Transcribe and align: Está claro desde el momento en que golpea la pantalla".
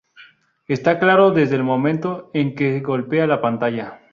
Está 0.67 0.97
claro 0.97 1.29
desde 1.29 1.57
el 1.57 1.63
momento 1.63 2.31
en 2.33 2.55
que 2.55 2.79
golpea 2.79 3.27
la 3.27 3.39
pantalla". 3.39 3.99